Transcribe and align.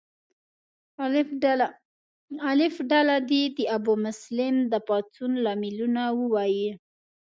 الف 2.51 2.75
ډله 2.91 3.15
دې 3.29 3.43
د 3.57 3.59
ابومسلم 3.77 4.55
د 4.71 4.73
پاڅون 4.87 5.31
لاملونه 5.45 6.01
ووایي. 6.19 6.69